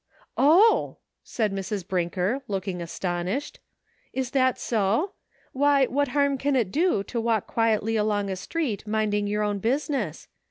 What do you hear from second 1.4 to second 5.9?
Mrs. Brinker, looking astonished, "is that so? Why,